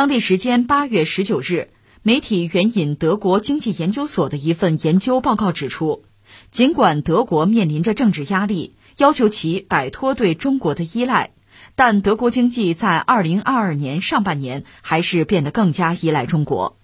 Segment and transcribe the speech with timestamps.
[0.00, 1.68] 当地时间八月十九日，
[2.00, 6.04] 媒体援引德国经济研究所的一份研究报告指出，
[6.50, 11.32] 尽管德国面临着政治压力，要求其摆脱对中国的依赖，
[11.74, 16.78] 但德国经济在二零二二年上半年还是变得更加依赖中国，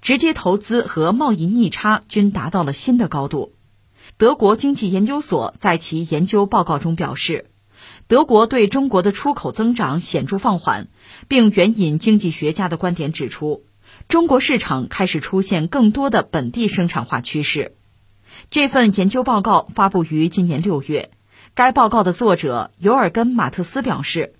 [0.00, 3.52] 直接投资和贸易逆差均达到了新的高度。
[4.16, 7.51] 德国经济研究所在其研究报告中表示。
[8.12, 10.88] 德国对中国的出口增长显著放缓，
[11.28, 13.64] 并援引经济学家的观点指出，
[14.06, 17.74] 中国市场开始出现更多的本地生产化趋势。
[18.50, 21.10] 这份研究报告发布于今年六月。
[21.54, 24.34] 该报告的作者尤尔根·马特斯表示，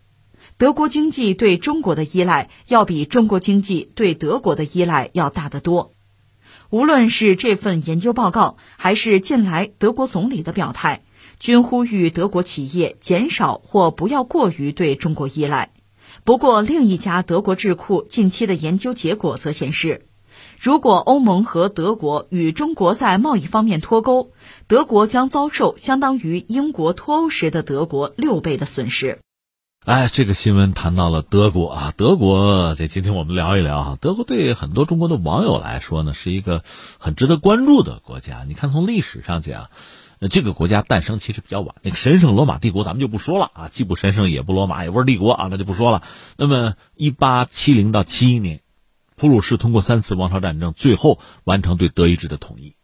[0.59, 5.95] 德国经济对中国的依赖要比中国经济对德国的依赖要大得多。
[6.69, 11.05] 无论是这份研究报告，还是近来德国总理的表态。
[11.43, 15.73] 均呼吁德国企业减少或不要过于对中国依赖。
[16.23, 20.07] 不过，另一家德国智库近期的研究结果则显示，
[20.61, 24.31] 如果欧盟和德国与中国在贸易方面脱钩，
[24.69, 29.19] 德国将遭受相当于英国脱欧时的德国六倍的损失。
[29.85, 36.63] 哎，这个新闻谈到了德国啊，德国这今天我们聊一聊啊，德国对很多中国的网友来说呢，是一个
[37.01, 38.45] 很值得关注的国家。
[38.47, 39.71] 你看，从历史上讲。
[40.25, 46.05] 那这个国家诞生其实比较晚，那个神圣罗马帝国咱们就不说了啊，既不神圣也不罗马也不是帝国啊，那就不说了。
[46.37, 48.61] 那么，一八七零到七一年，
[49.17, 52.77] 普鲁士通过三次王朝战争，最后完成对德意志的统一，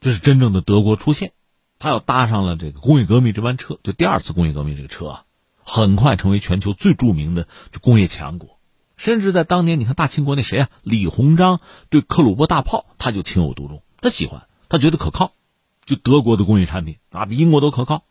[0.00, 1.32] 这是真正的德国出现。
[1.78, 5.24] 他又搭上了这个工业革命这班车，就第二次工业革命这个车啊，
[5.62, 7.46] 很快成为全球最著名的
[7.82, 8.58] 工业强国。
[8.96, 15.32] 甚至在当年，你看大清国那谁啊，李鸿章对克虏伯大炮他就情有独钟，他喜欢，他觉得可靠。
[15.86, 18.04] 就德国的工业产品啊，比英国都可靠。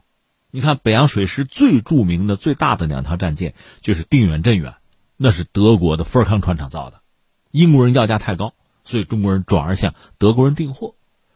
[0.50, 4.76] 你看北洋水师最著名的、最大的两条战舰就是定远、镇远，
[5.18, 7.02] 那是德国的富尔康船厂造的。
[7.52, 8.54] 英国人要价太高，
[8.86, 10.96] 所以中国人转而向德国人订货。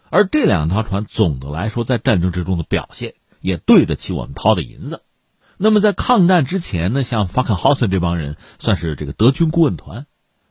[0.10, 5.04] 而这两条船总的来说，在战争之中的表现也对得起我们掏的银子。
[5.58, 10.08] 那么在抗战之前呢，像法肯豪森这帮人算是这个德军顾问团，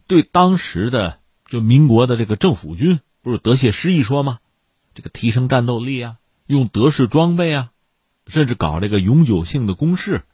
[0.06, 4.38] 对当时的就民国的这个政府军不是德谢师一说吗？
[4.98, 6.16] 这个提升战斗力啊，
[6.48, 7.70] 用德式装备啊，
[8.26, 10.24] 甚至搞这个永久性的攻势，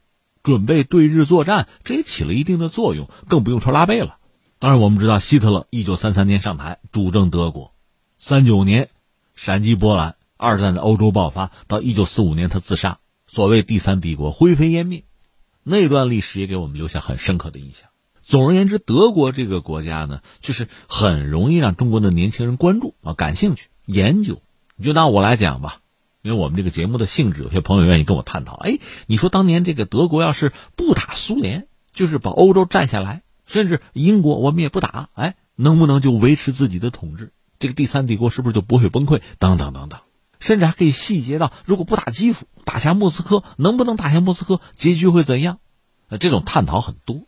[0.43, 3.11] 准备对日作战，这也起了一定的作用。
[3.29, 4.17] 更不用说拉贝了。
[4.59, 7.75] 当然，我们知道希特勒一九三三年上台主政德国，
[8.17, 8.89] 三九年
[9.35, 15.05] 闪击波兰，二战在欧洲爆发，到一九四五年他自杀，所谓第三帝国灰飞烟灭。
[15.63, 17.91] 那段历史也给我们留下很深刻的印象。
[18.23, 24.41] 总而言之，德国这个国家呢，就是很容易让中国的年轻人关注啊，感兴趣研究。
[24.77, 25.81] 你就拿我来讲吧，
[26.23, 28.55] 因为我们这个节目的性质，有些朋友愿意跟我探讨。
[28.55, 37.33] 哎，你说当年这个德国要是不打苏联，就是把欧洲占下来，甚至英国我们也不打，哎，能不能就维持自己的统治？
[37.59, 39.21] 这个第三帝国是不是就不会崩溃？
[39.39, 40.01] 等等等等，
[40.41, 44.61] 甚至还可以细节到，如果不打基辅，打下莫斯科，能不能打下莫斯科？
[44.73, 45.61] 结局会怎样？
[46.09, 47.23] 那这种探讨很多，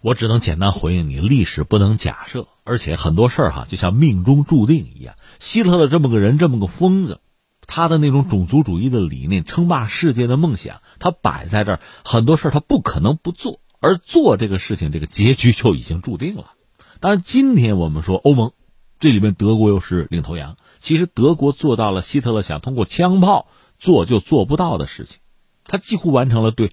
[0.00, 5.16] 我只能简单回应你：历史不能假设，而且很多事儿哈，就像命中注定一样。
[5.38, 7.20] 希特勒这么个人，这么个疯子，
[7.66, 16.52] 他的那种种族主义的理念、称霸世界的梦想，他摆在这儿，很多事他不可能不做，而做这个事情，这个结局就已经注定了。
[17.00, 18.52] 当然，今天我们说欧盟，
[19.00, 20.56] 这里面德国又是领头羊。
[20.78, 25.18] 其实德国做到了希特勒想通过枪炮做就做不到的事情，
[25.64, 26.70] 他几乎完成了对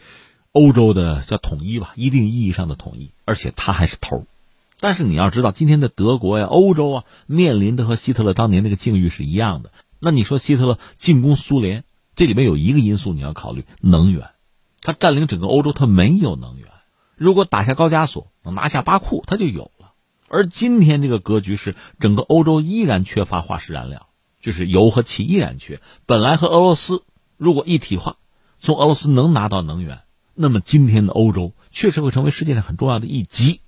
[0.51, 4.23] 欧洲的叫统一吧，一定意义上的统一，而且他还是头儿。
[4.79, 9.72] 但是你要知道，今天的德国呀、欧洲啊，面临的和希特勒当年那个境遇是一样的。
[10.00, 11.84] 那你说希特勒进攻苏联，
[12.16, 14.29] 这里面有一个因素你要考虑：能源。
[14.81, 16.67] 他占领整个欧洲，他没有能源。
[17.17, 19.91] 如果打下高加索，拿下巴库，他就有了。
[20.29, 24.07] 而今天这个格局是，整个欧洲依然缺乏化石燃料，
[24.41, 25.81] 就是油和气依然缺。
[26.06, 27.03] 本来和俄罗斯
[27.35, 28.16] 如果一体化，
[28.59, 30.03] 从俄罗斯能拿到能源，
[30.34, 33.59] 那么今天的欧洲确实会成为世界上很重要的一极。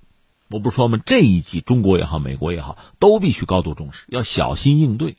[0.52, 1.00] 我不是说吗？
[1.04, 5.16] 这一季中国也好，美国也好，都必须高度重视，要小心应对。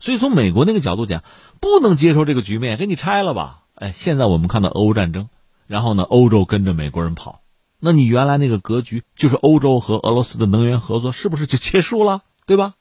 [0.00, 1.22] 所以从美国那个角度讲，
[1.60, 3.62] 不能接受这个局面，给你拆了吧。
[3.76, 5.28] 哎，现在我们看到俄乌战争，
[5.68, 7.42] 然后呢，欧洲跟着美国人跑，
[7.78, 12.22] 那你原来那个格局，就是欧洲和俄罗斯的能源合作，是不是就结束了？
[12.44, 12.74] 对吧？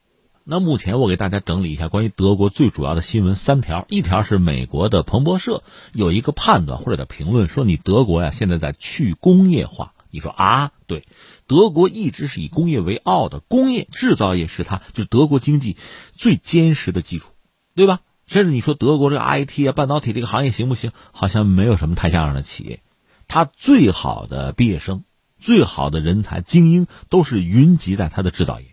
[0.44, 5.62] 那目前我给大家整理一下关于德国最主要的新闻三条，一条是美国的彭博社
[5.94, 9.94] 有一个判断或者的评论，说你德国呀现在在去工业化。
[10.10, 11.06] 你说啊，对，
[11.52, 15.76] 德国一直是以工业为傲的，工业制造业是它就德国经济
[16.14, 17.28] 最坚实的基础，
[17.76, 18.00] 对吧？
[18.26, 20.94] 甚至你说德国这个 IT 啊、半导体这个行业行不行？
[21.12, 22.82] 好像没有什么太像样的企业，
[23.28, 25.04] 它最好的毕业生
[25.40, 28.68] 最好的人才、精英都是云集在它的制造业，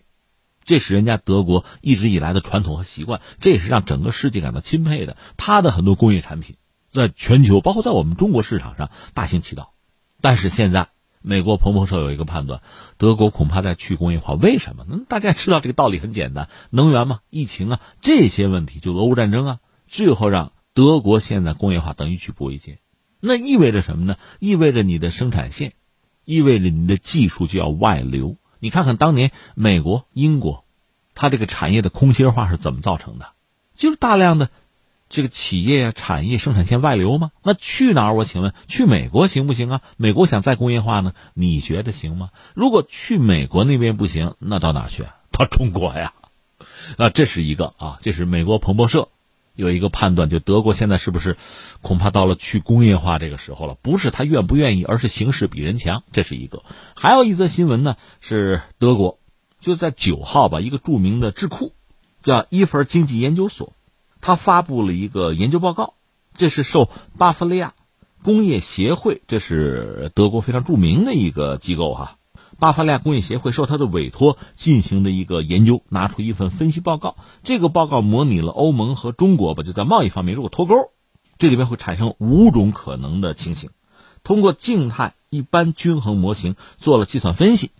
[0.65, 5.17] 这是人家德国一直以来的传统和习惯，这也是让整个世界感到钦佩的。
[5.37, 6.55] 它的很多工业产品
[6.93, 9.75] 在全球，包括在我们中国市场上大行其道。
[10.21, 10.89] 但是现在，
[11.29, 12.63] 美国彭博社有一个判断，
[12.97, 14.33] 德国恐怕在去工业化。
[14.33, 14.87] 为什么？
[14.89, 22.79] 那大家知道这个道理很简单， 能源嘛，疫情啊，这些问题，就俄乌战争啊，最后让德国现在工业化等于举步维艰。
[23.21, 24.17] 那意味着什么呢？
[24.39, 25.75] 意味着你的生产线。
[26.25, 28.37] 意味着你的技术就要外流。
[28.59, 30.65] 你看看当年美国、英国，
[31.15, 33.33] 它这个产业的空心化是怎么造成的？
[33.75, 34.51] 就是大量的
[35.09, 37.31] 这个企业啊、产业生产线外流吗？
[37.43, 38.15] 那去哪儿？
[38.15, 39.81] 我请问，去美国行不行啊？
[39.97, 41.13] 美国想再工业化呢？
[41.35, 42.31] 你觉得行吗？
[42.55, 45.05] 如果去美国那边不行，那到哪儿去？
[45.33, 46.13] 到中国呀？
[46.97, 49.09] 啊，这是一个啊，这是美国彭博社。
[49.55, 51.37] 有一个判断，就德国现在是不是
[51.83, 53.75] 恐怕到了去工业化这个时候了？
[53.83, 56.63] 不是他愿不愿意，而是形势比人强，这是一个。
[56.95, 59.19] 还有一则新闻呢，是德国
[59.61, 61.73] 就在九号吧，一个著名的智库
[62.23, 63.73] 叫伊弗经济研究所，
[64.21, 65.95] 他发布了一个研究报告，
[66.37, 67.75] 这是受巴伐利亚
[68.23, 72.17] 工业协会，这是德国非常著名的一个机构哈。
[72.59, 77.17] 巴伐利亚工业协会受他的委托进行的一个研究，拿出一份分析报告。
[77.45, 80.91] 这个报告模拟了欧盟和中国吧，就在贸易方面如果脱钩，
[81.39, 83.71] 这里面会产生五种可能的情形。
[84.25, 87.71] 通过静态一般均衡模型做了计算分析，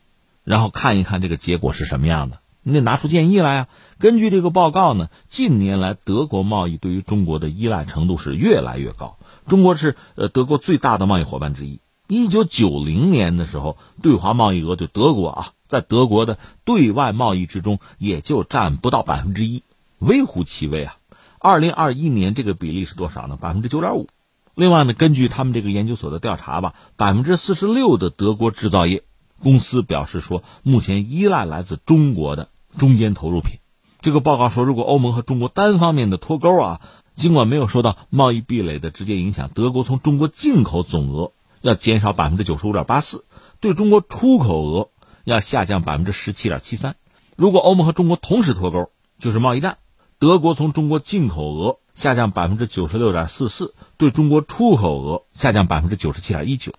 [0.45, 2.41] 然后看一看这个结果是什么样的。
[2.69, 3.69] 你得拿出建议来啊。
[3.99, 9.17] 根据这个报告呢，近年来德国贸易对于中国的依赖程度是越来越高。
[9.47, 11.81] 中国是呃德国最大的贸易伙伴之一。
[12.07, 19.63] 一九九零年的时候，对华贸易额对德国啊，在德国的对外贸易之中也就占不到百分之一，
[19.99, 20.97] 微乎其微啊。
[21.39, 23.39] 二零二一年这个比例是多少呢？
[23.41, 24.07] 百分之九点五。
[24.55, 29.05] 另外呢，根据他们这个研究所的调查吧，百分之四十六的德国制造业
[29.41, 33.59] 公司表示说，目前依赖来自中国的中间投入品。
[34.01, 36.81] 这个报告说，如果欧盟和中国单方面的脱钩啊，
[37.15, 41.33] 尽管没有受到贸易壁垒的直接影响，德国从中国进口总额。
[41.61, 43.25] 要减少百分之九十五点八四，
[43.59, 44.91] 对中国出口额
[45.25, 46.95] 要下降百分之十七点七三。
[47.35, 49.79] 如果欧盟和中国同时脱钩，就是贸易战。
[50.21, 56.73] 德国从中国进口额下降百分之九十六点四四，对中国出口额下降百分之九十七点一九。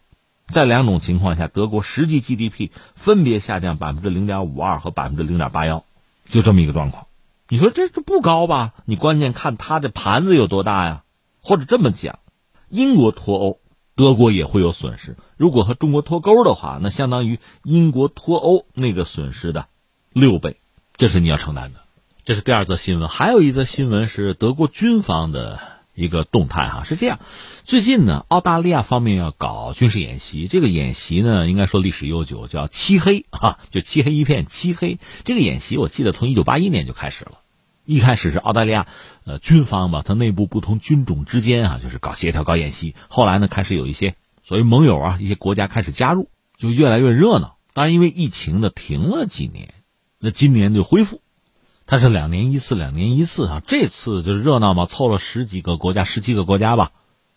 [0.48, 5.84] 在两种情况下，德国实际 GDP 分别下降百分之零点五二和百分之零点八幺，
[6.30, 7.08] 就这么一个状况。
[7.48, 8.74] 你说这这不高吧？
[8.86, 11.04] 你关键看它的盘子有多大呀？
[11.42, 12.20] 或者这么讲，
[12.70, 13.60] 英国脱欧。
[13.96, 15.18] 德国也会有损失。
[15.36, 19.68] 如果和中国脱钩的话，那相当于英国脱欧那个损失的
[20.14, 20.56] 六倍，
[20.96, 21.82] 这是你要承担的。
[22.24, 23.10] 这是第二则新闻。
[23.10, 25.60] 还有一则新闻是德国军方的
[26.00, 27.20] 一个动态哈，是这样：
[27.66, 34.98] 最近呢，澳大利亚方面要搞军事演习，这个演习呢，应该说历史悠久，叫“漆黑”啊，就漆黑一片，漆黑。
[35.26, 37.34] 这个演习我记得从一九八一年就开始了。
[37.86, 38.86] 一开始是澳大利亚，
[39.26, 42.96] 呃，军方吧，它内部不同军种之间啊，就是搞协调、搞演习。
[43.10, 47.58] 后来呢，开始有一些所谓盟友啊，一些国家开始加入，就越来越热闹。
[47.74, 49.74] 当然，因为疫情呢，停了几年，
[50.20, 51.22] 那今年就恢复。
[51.90, 53.64] 它是两年一次，两年一次啊。
[53.66, 56.92] 这次就是热闹嘛，凑了十几个国家，十七个国家吧，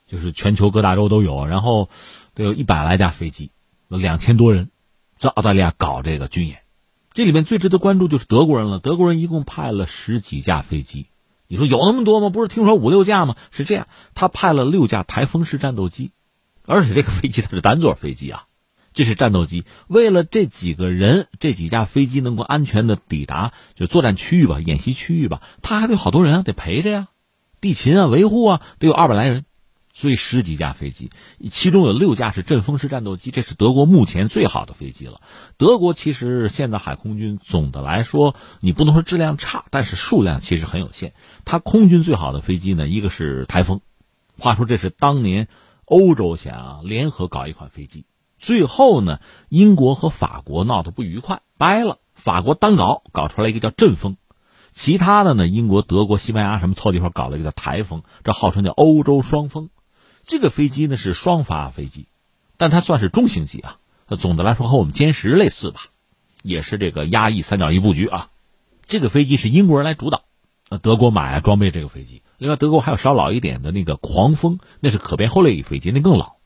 [0.06, 1.88] 就是全球各大洲都有，然后
[2.34, 3.50] 得有一百来架飞机，
[3.88, 4.68] 有两千多人，
[5.16, 6.58] 在澳大利亚搞这个军演。
[7.14, 8.78] 这里面最值得关注就是德国人了。
[8.78, 11.06] 德国人一共派了十几架飞机，
[11.48, 12.28] 你说有那么多吗？
[12.28, 13.36] 不是听说五六架吗？
[13.52, 16.10] 是这样，他派了六架台风式战斗机，
[16.66, 18.44] 而且这个飞机它是单座飞机啊，
[18.92, 19.64] 这是战斗机。
[19.88, 27.08] 为了这几个人，这几架飞机能够安全的抵达就作战区域吧、演习区域吧，他还得好多人啊，得陪着呀，
[27.60, 29.44] 地勤啊、维护啊，得有二百来人。
[29.94, 31.10] 所以十几架飞机，
[31.50, 35.20] 其中有六架是阵风式战斗机，这是德国目前最好的飞机了。
[35.58, 41.12] 德国其实现在海空军总的来说，你不能说质量差，但是数量其实很有限。
[41.44, 43.82] 它空军最好的飞机呢，一个是台风。
[44.38, 45.46] 话说这是当年
[45.84, 48.06] 欧洲想联合搞一款飞机，
[48.42, 51.98] 最后呢，英国和法国闹得不愉快，掰了。
[52.14, 54.16] 法国单搞，搞出来一个叫阵风。
[54.74, 59.70] 其他的呢，英国、德国、西班牙什么凑一块搞了一个叫台风，这号称叫欧洲双风。
[60.24, 62.08] 这个飞机呢是双发飞机，
[62.56, 63.78] 但它算是中型机啊。
[64.18, 65.82] 总的来说和我们歼十类似吧，
[66.42, 68.30] 也是这个压抑三角翼布局啊。
[68.86, 70.22] 这个飞机是英国人来主导，
[70.68, 72.22] 呃德国买装备这个飞机。
[72.38, 76.41] 另外，德国还有稍老一点的那个狂风，那是可变后掠翼飞机，那更老。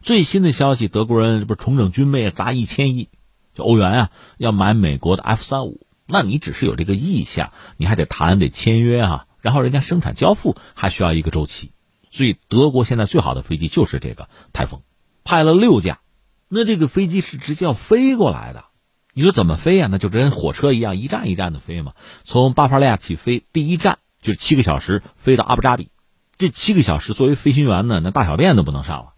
[0.00, 3.10] 最新的消息，德国人不是重整军备，砸一千亿，
[3.54, 5.86] 就欧元啊，要买美国的 F 三五。
[6.06, 11.72] 那你只是有这个意向，你还得谈，得签约啊，然后人家生产交付还需要一个周期。
[12.10, 14.80] 所以德国现在最好的飞机就是这个台风，
[15.22, 16.00] 派了六架，
[16.48, 18.64] 那这个飞机是直接要飞过来的。
[19.12, 19.88] 你说怎么飞呀？
[19.90, 21.92] 那就跟火车一样，一站一站的飞嘛。
[22.24, 25.90] 从巴伐利亚起飞，第一站就是七个小时飞到阿布扎比。
[26.38, 29.12] 这七个小时作为飞行员呢，那大小便都不能上了。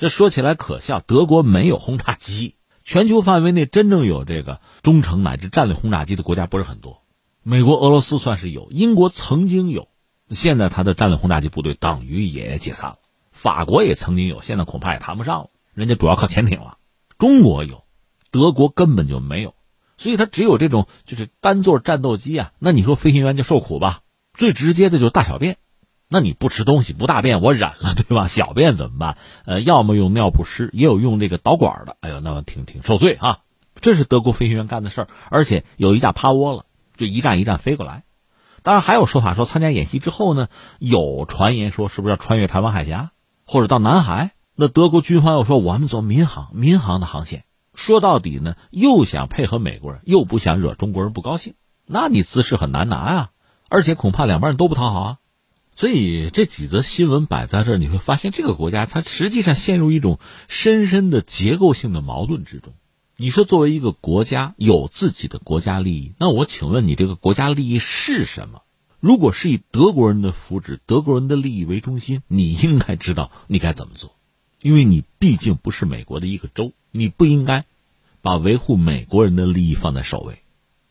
[0.00, 2.54] 这说起来可笑，德国没有轰炸机，
[2.84, 7.02] 全球范围内真正有这个中程乃至战略轰炸机的国家不是很多。
[7.42, 9.88] 美国、俄罗斯算是有，英国曾经有，
[10.30, 12.96] 现在他的战略轰炸机部队等于也解散了。
[13.30, 16.78] 法国也曾经有，现在恐怕也谈不上了，人家主要靠潜艇了。
[17.18, 17.84] 中国有。
[18.30, 19.54] 德国根本就没有，
[19.98, 22.52] 所以它只有这种就是单座战斗机啊。
[22.58, 24.00] 那你说飞行员就受苦吧？
[24.32, 25.58] 最直接的就是大小便，
[26.12, 28.26] 那你不吃东西不大便我忍了，对吧？
[28.26, 29.16] 小便怎么办？
[29.46, 31.96] 呃，要么用尿不湿，也有用这个导管的。
[32.00, 33.38] 哎呦，那挺挺受罪啊！
[33.76, 36.64] 这是德国飞行员干的事儿，而且有一架趴窝了，
[36.96, 38.02] 就一站一站飞过来。
[38.64, 40.48] 当然还有说法说，参加演习之后呢，
[40.80, 43.12] 有传言说是不是要穿越台湾海峡
[43.46, 44.32] 或者到南海？
[44.56, 47.44] 那德国军方又说我们走民航，民航的航线。
[47.76, 51.54] 说到底呢，又想配合美国人，又不想惹中国人不高兴，
[51.86, 53.30] 那你姿势很难拿呀。
[53.68, 55.16] 而且恐怕两边人都不讨好啊。
[55.80, 62.74] 所以这几则新闻摆在这儿，你会发现这个国家它实际上陷入一种深深的结构性的矛盾之中。
[63.16, 68.60] 你说作为一个国家有自己的国家利益，那我请问你这个国家利益是什么？
[69.00, 74.14] 如果是以德国人的福祉、德国人的利益为中心，你应该知道你该怎么做，
[74.60, 76.74] 因为你毕竟不是美国的一个州。
[76.90, 77.64] 你不应该
[78.20, 80.40] 把维护美国人的利益放在首位，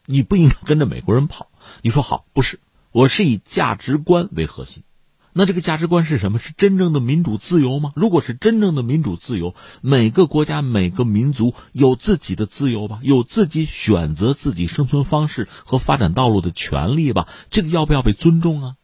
[0.08, 1.48] 你不应该跟着美国人跑。
[1.84, 2.60] 你说好不是？
[2.92, 4.84] 我是以价值观为核心。
[5.32, 6.40] 那这个价值观是什么？
[6.40, 7.92] 是真正的民主自由吗？
[7.96, 17.28] 如果是真正的民主自由，每个国家每个民族有自己的自由吧，有自己选择自己生存方式和发展道路的权利吧。
[17.52, 18.76] 这个要不要被尊重啊？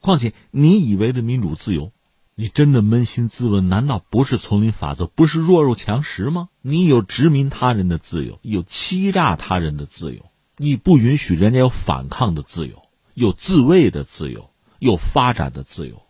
[0.00, 1.92] 况且你以为的民主自由？
[2.34, 6.48] 你真的扪心自问，难道不是丛林法则，不是弱肉强食吗？
[6.62, 10.24] 你有殖民他人的自由，有欺诈他人的自由，
[10.56, 12.82] 你不允许人家有反抗的自由，
[13.14, 16.02] 有自卫的自由，有发展的自由。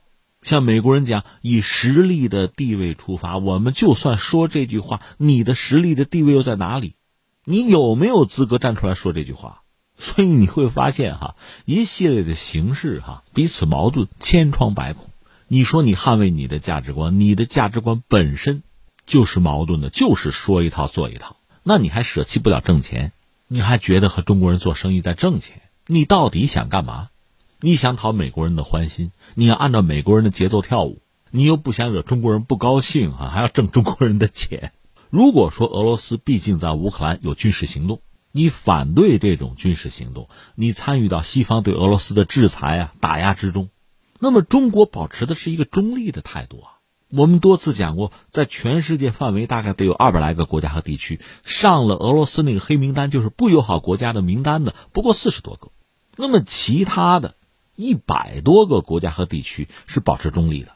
[0.42, 6.96] 像美国人讲，以实力的地位出发，我们就算说这句话，你的实力的地位又在哪里？
[7.44, 9.62] 你有没有资格站出来说这句话？
[9.94, 15.10] 所以你会发现，哈，一系列的形式，哈，彼此矛盾，千疮百孔。
[15.48, 18.62] 你说你捍卫你的价值观，你的价值观本身
[19.06, 21.36] 就是矛盾的，就是说一套做一套。
[21.62, 23.12] 那你还舍弃不了挣钱，
[23.46, 25.61] 你还觉得和中国人做生意在挣钱？
[25.86, 27.08] 你到底想干嘛？
[27.60, 34.72] 你想讨美国人的欢心，你要按照美国人的节奏跳舞，你又不想惹中国人不高兴啊，还要挣中国人的钱。
[35.10, 43.68] 如果说俄罗斯毕竟在乌克兰有军事行动，你反对这种军事行动，你参与到西方对俄罗斯的制裁啊、打压之中。
[44.18, 46.81] 那么，中国保持的是一个中立的态度啊。
[47.14, 55.72] 我们多次讲过，在全世界范围大概得有二百来个国家和地区上了俄罗斯那个黑名单，就是不友好国家的名单的，不过四十多个。
[56.16, 57.34] 那么，其他的
[57.76, 60.72] 一百多个国家和地区是保持中立的。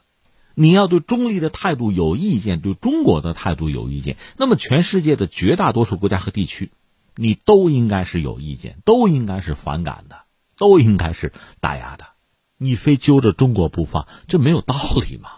[0.53, 6.71] 你要对中立的态度有意见，对中国的态度有意见，那么全世界的绝大多数国家和地区，
[7.15, 10.17] 你都应该是有意见，都应该是反感的，
[10.55, 12.05] 都应该是打压的。
[12.59, 15.29] 你非揪着中国不放，这没有道理嘛？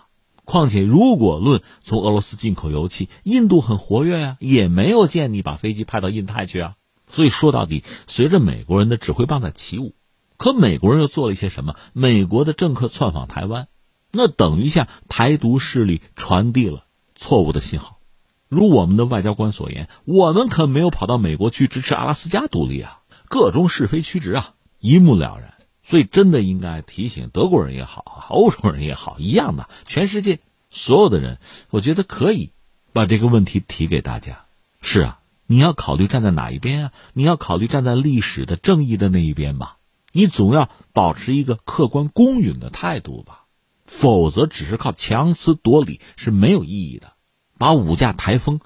[0.49, 6.73] 况且，如果论从俄罗斯进口油气，印度很活跃呀，也没有见你把飞机派到印太去啊。
[7.07, 9.93] 所以说到底，随着美国人的指挥棒在起舞，
[10.37, 11.75] 可美国人又做了一些什么？
[11.93, 13.67] 美国的政客窜访台湾，
[14.11, 17.99] 那等于向台独势力传递了错误的信号。
[18.47, 25.53] 如我们的外交官所言，我们可没有跑到美国去支持阿拉斯加独立啊，各种是非曲直啊，一目了然。
[25.89, 31.39] 所以，真的应该提醒德国人也好，欧洲人也好，一样的，全世界所有的人，
[31.71, 32.51] 我觉得可以
[32.93, 34.45] 把这个问题提给大家。
[34.81, 36.91] 是啊，你要考虑站在哪一边啊？
[37.13, 39.77] 你要考虑站在历史的正义的那一边吧。
[40.11, 43.45] 你总要保持一个客观公允的态度吧，
[43.87, 47.13] 否则只是靠强词夺理是没有意义的。
[47.57, 48.59] 把五架台风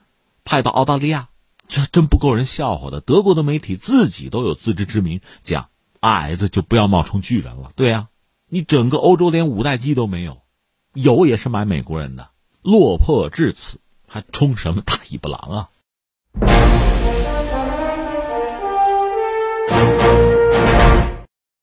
[0.43, 1.29] 派到澳大利亚，
[1.69, 2.99] 这真不够人笑话的。
[2.99, 5.69] 德国的媒体自己都有自知之明，讲。
[6.03, 8.09] 矮子就不要冒充巨人了，对呀，
[8.49, 10.41] 你整个欧洲连五代机都没有，
[10.93, 12.29] 有也是买美国人的，
[12.61, 15.69] 落魄至此，还充什么大尾巴狼啊？